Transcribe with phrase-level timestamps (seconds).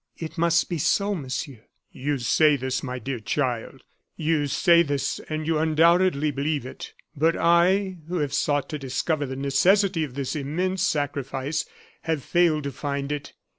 [0.17, 1.59] "It must be so, Monsieur."
[1.91, 3.83] "You say this, my dear child
[4.15, 6.95] you say this, and you undoubtedly believe it.
[7.15, 11.65] But I, who have sought to discover the necessity of this immense sacrifice,
[12.01, 13.33] have failed to find it.